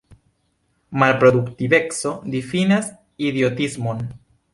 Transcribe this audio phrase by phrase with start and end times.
[1.01, 2.87] Malproduktiveco difinas
[3.29, 4.03] idiotismon.